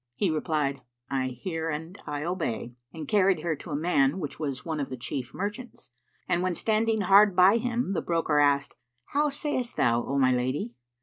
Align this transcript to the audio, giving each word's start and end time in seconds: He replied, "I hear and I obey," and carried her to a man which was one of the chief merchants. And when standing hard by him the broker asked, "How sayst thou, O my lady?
He 0.15 0.31
replied, 0.31 0.83
"I 1.11 1.27
hear 1.27 1.69
and 1.69 1.95
I 2.07 2.23
obey," 2.23 2.73
and 2.91 3.07
carried 3.07 3.41
her 3.41 3.55
to 3.57 3.69
a 3.69 3.75
man 3.75 4.17
which 4.17 4.39
was 4.39 4.65
one 4.65 4.79
of 4.79 4.89
the 4.89 4.97
chief 4.97 5.31
merchants. 5.31 5.91
And 6.27 6.41
when 6.41 6.55
standing 6.55 7.01
hard 7.01 7.35
by 7.35 7.57
him 7.57 7.93
the 7.93 8.01
broker 8.01 8.39
asked, 8.39 8.77
"How 9.13 9.29
sayst 9.29 9.75
thou, 9.77 10.03
O 10.03 10.17
my 10.17 10.31
lady? 10.31 10.73